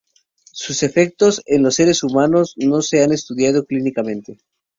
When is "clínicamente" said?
3.67-4.39